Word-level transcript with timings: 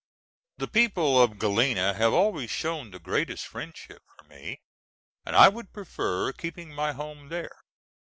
The 0.57 0.67
people 0.67 1.21
of 1.21 1.37
Galena 1.37 1.93
have 1.93 2.11
always 2.11 2.49
shown 2.49 2.89
the 2.89 2.97
greatest 2.97 3.45
friendship 3.45 4.01
for 4.17 4.23
me 4.23 4.59
and 5.27 5.35
I 5.35 5.47
would 5.47 5.73
prefer 5.73 6.33
keeping 6.33 6.73
my 6.73 6.91
home 6.93 7.29
there. 7.29 7.53